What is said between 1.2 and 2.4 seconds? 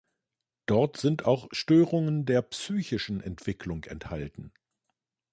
auch Störungen